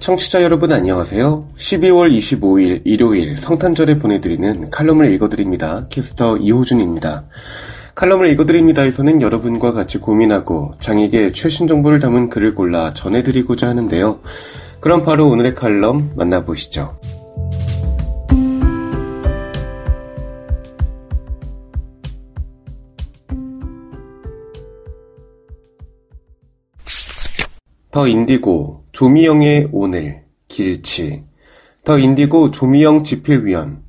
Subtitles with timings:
[0.00, 1.48] 청취자 여러분 안녕하세요.
[1.58, 5.84] 12월 25일 일요일 성탄절에 보내드리는 칼럼을 읽어드립니다.
[5.90, 7.24] 캐스터 이호준입니다.
[7.94, 14.20] 칼럼을 읽어드립니다에서는 여러분과 같이 고민하고 장에게 최신 정보를 담은 글을 골라 전해드리고자 하는데요.
[14.80, 16.98] 그럼 바로 오늘의 칼럼 만나보시죠.
[27.90, 31.24] 더 인디고 조미영의 오늘 길치
[31.84, 33.82] 더 인디고 조미영 집필위원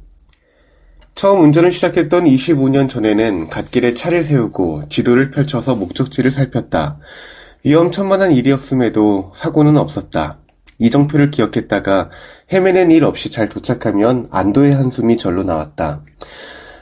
[1.14, 6.98] 처음 운전을 시작했던 25년 전에는 갓길에 차를 세우고 지도를 펼쳐서 목적지를 살폈다.
[7.64, 10.40] 위험천만한 일이었음에도 사고는 없었다.
[10.80, 12.10] 이정표를 기억했다가
[12.52, 16.04] 헤매는 일 없이 잘 도착하면 안도의 한숨이 절로 나왔다.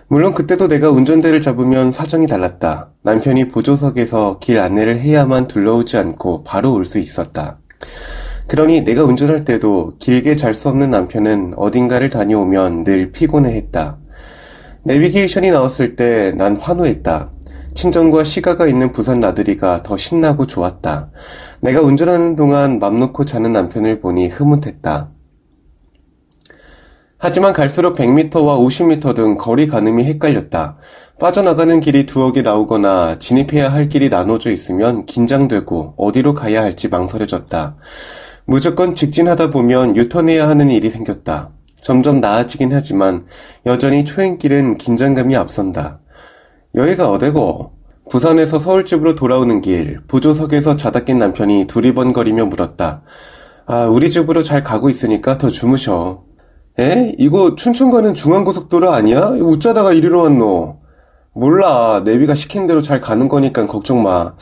[0.09, 2.89] 물론 그때도 내가 운전대를 잡으면 사정이 달랐다.
[3.03, 7.59] 남편이 보조석에서 길 안내를 해야만 둘러오지 않고 바로 올 수 있었다.
[8.47, 13.97] 그러니 내가 운전할 때도 길게 잘 수 없는 남편은 어딘가를 다녀오면 늘 피곤해 했다.
[14.83, 17.31] 내비게이션이 나왔을 때 난 환호했다.
[17.75, 21.11] 친정과 시가가 있는 부산 나들이가 더 신나고 좋았다.
[21.61, 25.11] 내가 운전하는 동안 맘 놓고 자는 남편을 보니 흐뭇했다.
[27.21, 30.77] 하지만 갈수록 100m와 50m 등 거리 가늠이 헷갈렸다.
[31.19, 37.75] 빠져나가는 길이 개 나오거나 진입해야 할 길이 나눠져 있으면 긴장되고 어디로 가야 할지 망설여졌다.
[38.45, 41.49] 무조건 직진하다 보면 유턴해야 하는 일이 생겼다.
[41.81, 43.25] 점점 나아지긴 하지만
[43.65, 45.99] 여전히 초행길은 긴장감이 앞선다.
[46.75, 47.73] 여기가 어디고?
[48.09, 53.03] 부산에서 서울집으로 돌아오는 길, 보조석에서 자다 깬 남편이 두리번거리며 물었다.
[53.65, 56.28] 아, 우리 집으로 잘 가고 있으니까 더 주무셔.
[56.79, 57.13] 에?
[57.17, 59.31] 이거 춘천 가는 중앙고속도로 아니야?
[59.31, 60.79] 웃자다가 이리로 왔노.
[61.33, 62.01] 몰라.
[62.05, 64.33] 내비가 시킨 대로 잘 가는 거니까 걱정 마.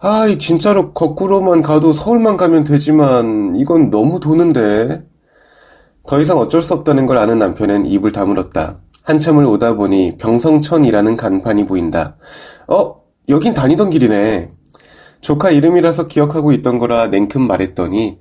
[0.00, 5.02] 아, 이 진짜로 거꾸로만 가도 서울만 가면 되지만 이건 너무 도는데.
[6.06, 8.78] 더 이상 어쩔 수 없다는 걸 아는 남편은 입을 다물었다.
[9.02, 12.16] 한참을 오다 보니 병성천이라는 간판이 보인다.
[12.66, 12.94] 어?
[13.28, 14.52] 여긴 다니던 길이네.
[15.20, 18.18] 조카 이름이라서 기억하고 있던 거라 냉큼 말했더니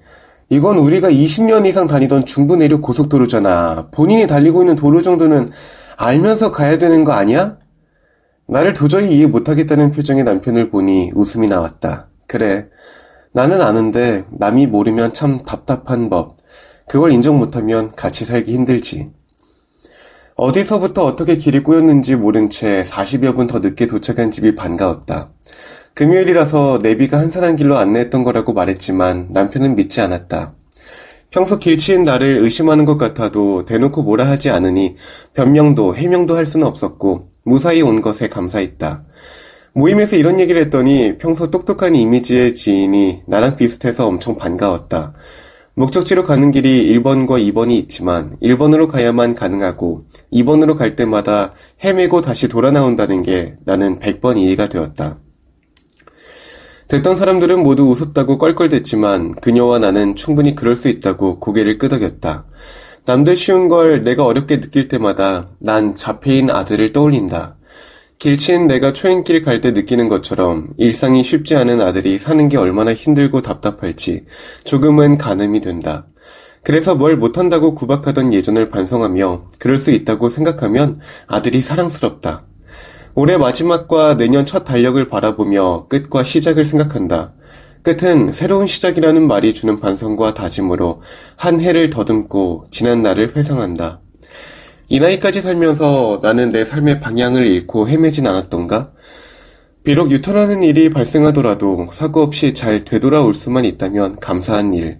[0.50, 3.90] 이건 우리가 20년 이상 다니던 중부 내륙 고속도로잖아.
[3.91, 5.50] 본인이 달리고 있는 도로 정도는
[5.97, 7.58] 알면서 가야 되는 거 아니야?
[8.47, 12.07] 나를 도저히 이해 못하겠다는 표정의 남편을 보니 웃음이 나왔다.
[12.28, 12.68] 그래.
[13.34, 16.38] 나는 아는데 남이 모르면 참 답답한 법.
[16.88, 19.12] 그걸 인정 못하면 같이 살기 힘들지.
[20.36, 25.31] 어디서부터 어떻게 길이 꼬였는지 모른 채 40여 분 더 늦게 도착한 집이 반가웠다.
[25.97, 30.53] 금요일이라서 내비가 한산한 길로 안내했던 거라고 말했지만 남편은 믿지 않았다.
[31.31, 34.94] 평소 길치인 나를 의심하는 것 같아도 대놓고 뭐라 하지 않으니
[35.34, 39.06] 변명도 해명도 할 수는 없었고 무사히 온 것에 감사했다.
[39.74, 45.13] 모임에서 이런 얘기를 했더니 평소 똑똑한 이미지의 지인이 나랑 비슷해서 엄청 반가웠다.
[45.74, 51.53] 목적지로 가는 길이 1번과 2번이 있지만 1번으로 가야만 가능하고 2번으로 갈 때마다
[51.84, 55.18] 헤매고 다시 돌아 나온다는 게 나는 100번 이해가 되었다.
[56.88, 62.46] 듣던 사람들은 모두 우습다고 껄껄댔지만 그녀와 나는 충분히 그럴 수 있다고 고개를 끄덕였다.
[63.06, 67.58] 남들 쉬운 걸 내가 어렵게 느낄 때마다 난 자폐인 아들을 떠올린다.
[68.20, 73.42] 길치인 내가 초행길 갈 때 느끼는 것처럼 일상이 쉽지 않은 아들이 사는 게 얼마나 힘들고
[73.42, 74.24] 답답할지
[74.64, 76.08] 조금은 가늠이 된다.
[76.64, 82.47] 그래서 뭘 못한다고 구박하던 예전을 반성하며 그럴 수 있다고 생각하면 아들이 사랑스럽다.
[83.19, 87.33] 올해 마지막과 내년 첫 달력을 바라보며 끝과 시작을 생각한다.
[87.81, 91.01] 끝은 새로운 시작이라는 말이 주는 반성과 다짐으로
[91.35, 94.01] 한 해를 더듬고 지난 날을 회상한다.
[94.89, 98.92] 이 나이까지 살면서 나는 내 삶의 방향을 잃고 헤매진 않았던가?
[99.83, 105.00] 비록 유턴하는 일이 발생하더라도 사고 없이 잘 되돌아올 수만 있다면 감사한 일.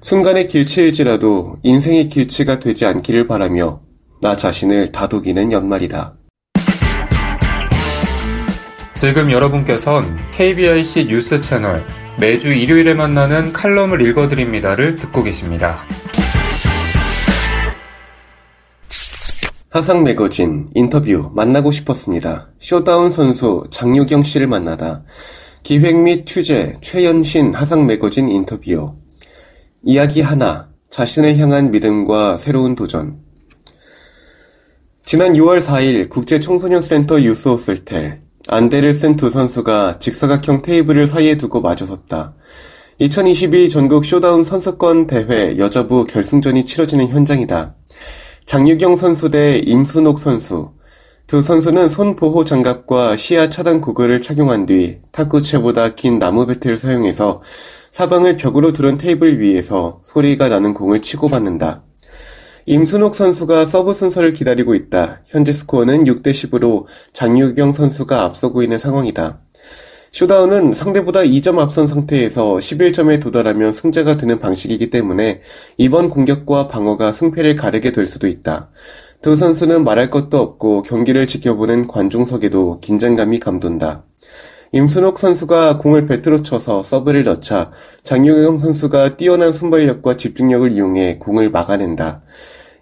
[0.00, 3.82] 순간의 길치일지라도 인생의 길치가 되지 않기를 바라며
[4.20, 6.16] 나 자신을 다독이는 연말이다.
[8.94, 11.84] 지금 여러분께선 KBIC 뉴스 채널
[12.18, 15.84] 매주 일요일에 만나는 칼럼을 읽어드립니다를 듣고 계십니다.
[19.70, 22.50] 화상 매거진 인터뷰 만나고 싶었습니다.
[22.60, 25.02] showdown 선수 장유경 씨를 만나다
[25.62, 28.94] 기획 및 취재 최연신 화상 매거진 인터뷰
[29.82, 33.18] 이야기 하나 자신을 향한 믿음과 새로운 도전
[35.02, 38.22] 지난 6월 4일 국제청소년센터 유스호스텔
[38.52, 42.34] 안대를 쓴 두 선수가 직사각형 테이블을 사이에 두고 마주섰다.
[42.98, 47.74] 2022 전국 showdown 선수권 대회 여자부 결승전이 치러지는 현장이다.
[48.44, 50.72] 장유경 선수 대 임순옥 선수.
[51.26, 57.40] 두 선수는 손 보호 장갑과 시야 차단 고글을 착용한 뒤 탁구채보다 긴 나무 배트를 사용해서
[57.90, 61.84] 사방을 벽으로 두른 테이블 위에서 소리가 나는 공을 치고 받는다.
[62.66, 65.20] 임순옥 선수가 서브 순서를 기다리고 있다.
[65.26, 69.40] 현재 스코어는 6대 10으로 장유경 선수가 앞서고 있는 상황이다.
[70.12, 75.40] 쇼다운은 상대보다 2점 앞선 상태에서 11점에 도달하면 승자가 되는 방식이기 때문에
[75.78, 78.70] 이번 공격과 방어가 승패를 가르게 될 수도 있다.
[79.22, 84.04] 두 선수는 말할 것도 없고 경기를 지켜보는 관중석에도 긴장감이 감돈다.
[84.74, 87.70] 임순옥 선수가 공을 배트로 쳐서 서브를 넣자
[88.04, 92.22] 장유경 선수가 뛰어난 순발력과 집중력을 이용해 공을 막아낸다.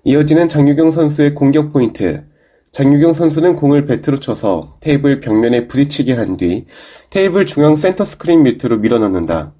[0.05, 2.23] 이어지는 장유경 선수의 공격 포인트.
[2.71, 6.67] 장유경 선수는 공을 배트로 쳐서 테이블 벽면에 부딪히게 한 뒤
[7.11, 9.55] 테이블 중앙 센터 스크린 밑으로 밀어넣는다.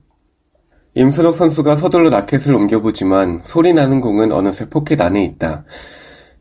[0.95, 5.65] 임순옥 선수가 서둘러 라켓을 옮겨보지만 소리 나는 공은 어느새 포켓 안에 있다.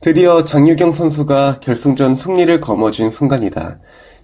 [0.01, 3.80] 드디어 장유경 선수가 결승전 승리를 거머쥔 순간이다.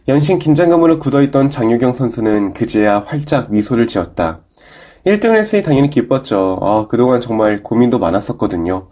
[0.07, 4.41] 연신 긴장감으로 굳어있던 장유경 선수는 그제야 활짝 미소를 지었다.
[5.05, 6.59] 1등을 했으니 당연히 기뻤죠.
[6.61, 8.89] 아, 그동안 정말 고민도 많았었거든요.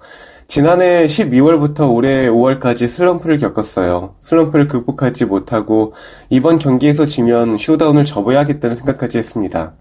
[0.47, 4.15] 지난해 12월부터 올해 5월까지 슬럼프를 겪었어요.
[4.19, 5.93] 슬럼프를 극복하지 못하고
[6.29, 9.75] 이번 경기에서 지면 쇼다운을 접어야겠다는 생각까지 했습니다.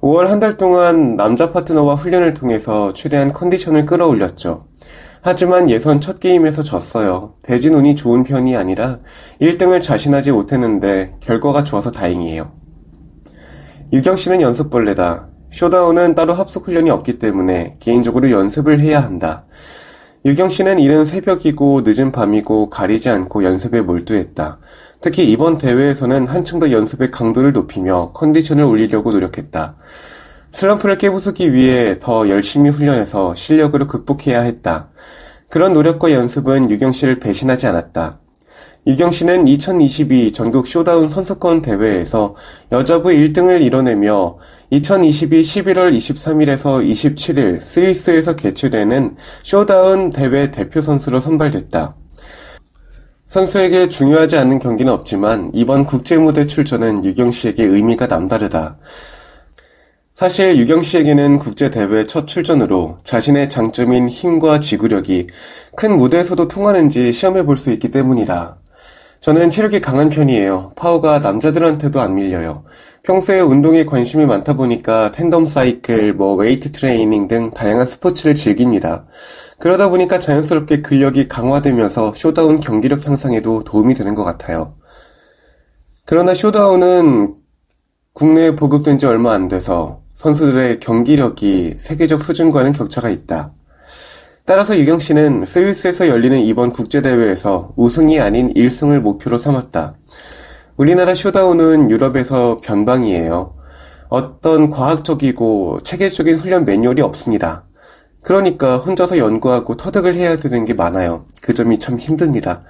[0.00, 4.67] 5월 한 달 동안 남자 파트너와 훈련을 통해서 최대한 컨디션을 끌어올렸죠.
[5.20, 7.34] 하지만 예선 첫 게임에서 졌어요.
[7.42, 9.00] 대진 운이 좋은 편이 아니라
[9.40, 12.52] 1등을 자신하지 못했는데 결과가 좋아서 다행이에요.
[13.92, 15.28] 유경 씨는 연습벌레다.
[15.50, 19.46] showdown은 따로 합숙 훈련이 없기 때문에 개인적으로 연습을 해야 한다.
[20.24, 24.58] 유경 씨는 이른 새벽이고 늦은 밤이고 가리지 않고 연습에 몰두했다.
[25.00, 29.76] 특히 이번 대회에서는 한층 더 연습의 강도를 높이며 컨디션을 올리려고 노력했다.
[30.50, 34.90] 슬럼프를 깨부수기 위해 더 열심히 훈련해서 실력으로 극복해야 했다.
[35.48, 38.20] 그런 노력과 연습은 유경 씨를 배신하지 않았다.
[38.86, 42.34] 유경 씨는 2022 전국 showdown 선수권 대회에서
[42.72, 44.38] 여자부 1등을 이뤄내며
[44.70, 51.96] 2022 11월 23일에서 27일 스위스에서 개최되는 쇼다운 대회 대표 선수로 선발됐다.
[53.26, 58.78] 선수에게 중요하지 않은 경기는 없지만 이번 국제 무대 출전은 유경 씨에게 의미가 남다르다.
[60.18, 65.28] 사실 유경 씨에게는 국제대회 첫 출전으로 자신의 장점인 힘과 지구력이
[65.76, 68.58] 큰 무대에서도 통하는지 시험해 볼 수 있기 때문이다.
[69.20, 70.72] 저는 체력이 강한 편이에요.
[70.74, 72.64] 파워가 남자들한테도 안 밀려요.
[73.04, 79.06] 평소에 운동에 관심이 많다 보니까 tandem 사이클, 뭐 웨이트 트레이닝 등 다양한 스포츠를 즐깁니다.
[79.60, 84.74] 그러다 보니까 자연스럽게 근력이 강화되면서 showdown 경기력 향상에도 도움이 되는 것 같아요.
[86.06, 87.36] 그러나 showdown은
[88.14, 93.52] 국내에 보급된 지 얼마 안 돼서 선수들의 경기력이 세계적 수준과는 격차가 있다.
[94.44, 99.94] 따라서 유경 씨는 스위스에서 열리는 이번 국제대회에서 우승이 아닌 1승을 목표로 삼았다.
[100.76, 103.54] 우리나라 쇼다운은 유럽에서 변방이에요.
[104.08, 107.66] 어떤 과학적이고 체계적인 훈련 매뉴얼이 없습니다.
[108.20, 111.26] 그러니까 혼자서 연구하고 터득을 해야 되는 게 많아요.
[111.42, 112.64] 그 점이 참 힘듭니다.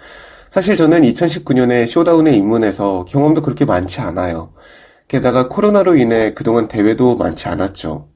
[0.50, 4.52] 사실 저는 2019년에 쇼다운에 입문해서 경험도 그렇게 많지 않아요.
[5.08, 8.08] 게다가 코로나로 인해 그동안 대회도 많지 않았죠.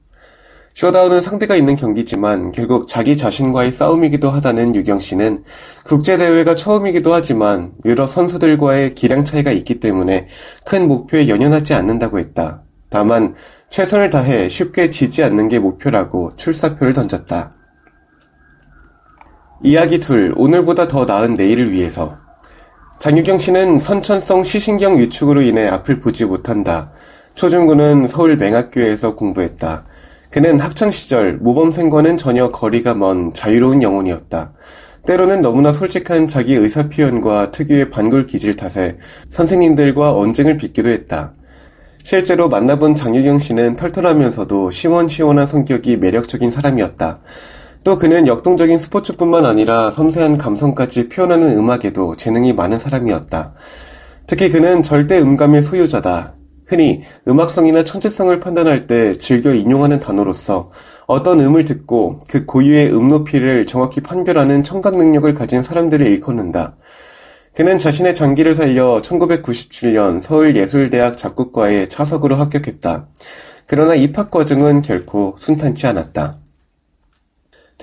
[0.75, 5.43] 쇼다운은 상대가 있는 경기지만 결국 자기 자신과의 싸움이기도 하다는 유경 씨는
[5.85, 10.27] 국제대회가 처음이기도 하지만 유럽 선수들과의 기량 차이가 있기 때문에
[10.65, 12.63] 큰 목표에 연연하지 않는다고 했다.
[12.89, 13.35] 다만
[13.69, 17.51] 최선을 다해 쉽게 지지 않는 게 목표라고 출사표를 던졌다.
[19.63, 22.22] 이야기 둘, 오늘보다 더 나은 내일을 위해서.
[22.99, 26.91] 장유경 씨는 선천성 시신경 위축으로 인해 앞을 보지 못한다.
[27.35, 29.85] 초중고는 서울 맹학교에서 공부했다.
[30.29, 34.53] 그는 학창시절 모범생과는 전혀 거리가 먼 자유로운 영혼이었다.
[35.05, 38.97] 때로는 너무나 솔직한 자기 의사 표현과 특유의 반골 기질 탓에
[39.29, 41.33] 선생님들과 언쟁을 빚기도 했다.
[42.03, 47.19] 실제로 만나본 장유경 씨는 털털하면서도 시원시원한 성격이 매력적인 사람이었다.
[47.83, 53.53] 또 그는 역동적인 스포츠뿐만 아니라 섬세한 감성까지 표현하는 음악에도 재능이 많은 사람이었다.
[54.25, 56.35] 특히 그는 절대 음감의 소유자다.
[56.65, 60.71] 흔히 음악성이나 천재성을 판단할 때 즐겨 인용하는 단어로서
[61.07, 66.77] 어떤 음을 듣고 그 고유의 음 높이를 정확히 판별하는 청각 능력을 가진 사람들을 일컫는다.
[67.53, 73.07] 그는 자신의 장기를 살려 1997년 서울예술대학 작곡과에 차석으로 합격했다.
[73.67, 76.42] 그러나 입학 과정은 결코 순탄치 않았다.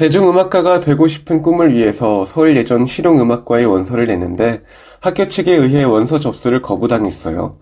[0.01, 4.63] 대중음악가가 되고 싶은 꿈을 위해서 서울 예전 실용음악과에 원서를 냈는데
[4.99, 7.57] 학교 측에 의해 원서 접수를 거부당했어요.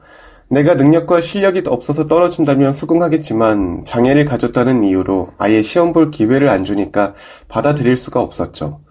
[0.49, 7.13] 내가 능력과 실력이 없어서 떨어진다면 수긍하겠지만 장애를 가졌다는 이유로 아예 시험 볼 기회를 안 주니까
[7.49, 8.83] 받아들일 수가 없었죠.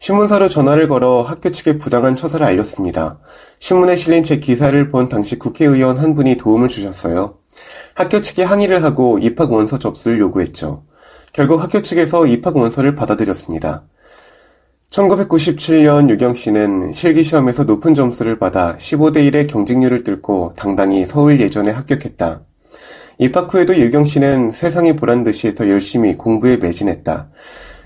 [0.00, 3.20] 신문사로 전화를 걸어 학교 측에 부당한 처사를 알렸습니다.
[3.60, 7.38] 신문에 실린 제 기사를 본 당시 국회의원 한 분이 도움을 주셨어요.
[7.94, 10.82] 학교 측에 항의를 하고 입학 원서 접수를 요구했죠.
[11.36, 13.84] 결국 학교 측에서 입학 원서를 받아들였습니다.
[14.90, 22.40] 1997년 유경 씨는 실기시험에서 높은 점수를 받아 15대 1의 경쟁률을 뚫고 당당히 서울 예전에 합격했다.
[23.18, 27.28] 입학 후에도 유경 씨는 세상이 보란 듯이 더 열심히 공부에 매진했다.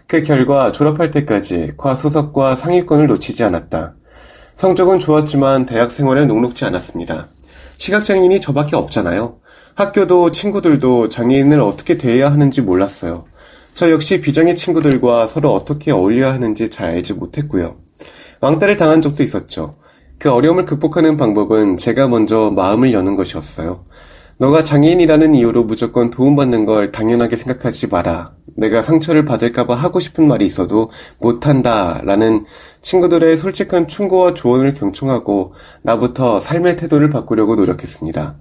[0.06, 3.96] 그 결과 졸업할 때까지 과 수석과 상위권을 놓치지 않았다.
[4.54, 7.26] 성적은 좋았지만 대학 생활은 녹록지 않았습니다.
[7.78, 9.40] 시각장애인이 저밖에 없잖아요.
[9.74, 13.24] 학교도 친구들도 장애인을 어떻게 대해야 하는지 몰랐어요.
[13.80, 17.78] 저 역시 비장의 친구들과 서로 어떻게 어울려야 하는지 잘 알지 못했고요.
[18.42, 19.76] 왕따를 당한 적도 있었죠.
[20.18, 23.86] 그 어려움을 극복하는 방법은 제가 먼저 마음을 여는 것이었어요.
[24.36, 28.34] 너가 장애인이라는 이유로 무조건 도움받는 걸 당연하게 생각하지 마라.
[28.54, 32.02] 내가 상처를 받을까봐 하고 싶은 말이 있어도 못한다.
[32.04, 32.44] 라는
[32.82, 38.36] 친구들의 솔직한 충고와 조언을 경청하고 나부터 삶의 태도를 바꾸려고 노력했습니다.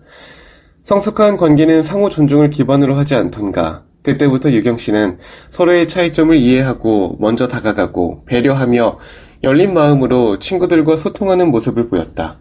[0.84, 3.88] 성숙한 관계는 상호 존중을 기반으로 하지 않던가.
[4.03, 5.17] 그때부터 유경 씨는
[5.49, 8.97] 서로의 차이점을 이해하고 먼저 다가가고 배려하며
[9.43, 12.37] 열린 마음으로 친구들과 소통하는 모습을 보였다.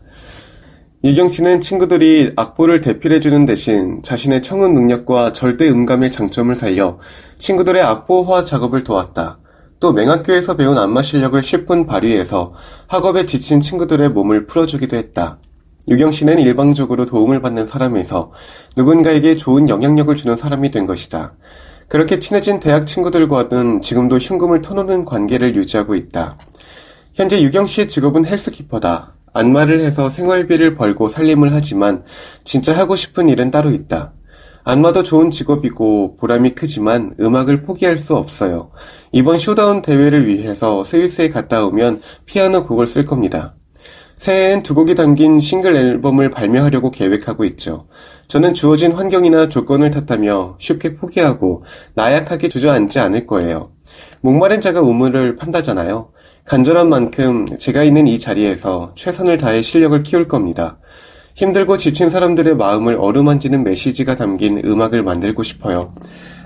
[1.04, 6.98] 유경 씨는 친구들이 악보를 대필해주는 대신 자신의 청음 능력과 절대 음감의 장점을 살려
[7.38, 9.38] 친구들의 악보화 작업을 도왔다.
[9.80, 12.52] 또 맹학교에서 배운 안마 실력을 10분 발휘해서
[12.88, 15.38] 학업에 지친 친구들의 몸을 풀어주기도 했다.
[15.88, 18.30] 유경 씨는 일방적으로 도움을 받는 사람에서
[18.76, 21.34] 누군가에게 좋은 영향력을 주는 사람이 된 것이다.
[21.88, 26.36] 그렇게 친해진 대학 친구들과는 지금도 흉금을 터놓는 관계를 유지하고 있다.
[27.14, 29.14] 현재 유경 씨의 직업은 health keeper다.
[29.32, 32.04] 안마를 해서 생활비를 벌고 살림을 하지만
[32.44, 34.12] 진짜 하고 싶은 일은 따로 있다.
[34.64, 38.70] 안마도 좋은 직업이고 보람이 크지만 음악을 포기할 수 없어요.
[39.12, 43.54] 이번 showdown 대회를 위해서 스위스에 갔다 오면 피아노 곡을 쓸 겁니다.
[44.18, 47.86] 새해엔 두 곡이 담긴 싱글 앨범을 발매하려고 계획하고 있죠.
[48.26, 51.62] 저는 주어진 환경이나 조건을 탓하며 쉽게 포기하고
[51.94, 53.70] 나약하게 주저앉지 않을 거예요.
[54.20, 56.10] 목마른 자가 우물을 판다잖아요.
[56.44, 60.78] 간절한 만큼 제가 있는 이 자리에서 최선을 다해 실력을 키울 겁니다.
[61.36, 65.94] 힘들고 지친 사람들의 마음을 어루만지는 메시지가 담긴 음악을 만들고 싶어요.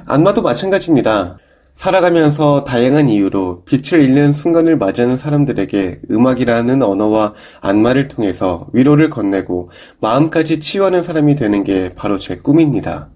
[0.04, 1.38] 안마도 마찬가지입니다.
[1.72, 10.60] 살아가면서 다양한 이유로 빛을 잃는 순간을 맞이하는 사람들에게 음악이라는 언어와 안마를 통해서 위로를 건네고 마음까지
[10.60, 13.10] 치유하는 사람이 되는 게 바로 제 꿈입니다.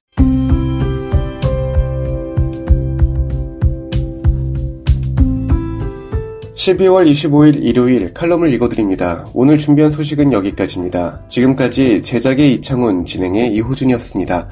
[6.67, 9.27] 12월 25일 일요일 칼럼을 읽어드립니다.
[9.35, 11.23] 오늘 준비한 소식은 여기까지입니다.
[11.29, 14.49] 지금까지 제작의 이창훈, 진행의 이호준이었습니다.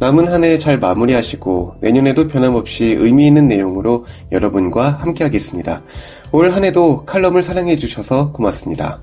[0.00, 5.82] 남은 한 해 잘 마무리하시고 내년에도 변함없이 의미 있는 내용으로 여러분과 함께 하겠습니다.
[6.32, 9.00] 올 한 해도 칼럼을 사랑해 주셔서 고맙습니다.